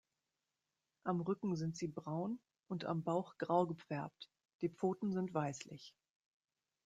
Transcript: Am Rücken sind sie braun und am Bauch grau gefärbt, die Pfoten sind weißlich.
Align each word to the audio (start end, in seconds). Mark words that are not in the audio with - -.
Am 1.03 1.21
Rücken 1.21 1.55
sind 1.55 1.77
sie 1.77 1.85
braun 1.87 2.39
und 2.67 2.85
am 2.85 3.03
Bauch 3.03 3.37
grau 3.37 3.67
gefärbt, 3.67 4.31
die 4.61 4.69
Pfoten 4.69 5.11
sind 5.13 5.31
weißlich. 5.31 5.93